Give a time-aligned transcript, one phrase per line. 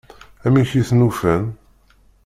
[0.45, 1.43] Amek i ten-ufan?